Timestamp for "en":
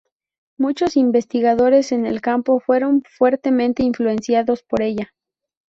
1.91-2.07